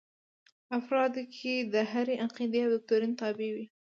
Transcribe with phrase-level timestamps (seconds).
[0.79, 3.65] افراد که د هرې عقیدې او دوکتورین تابع وي.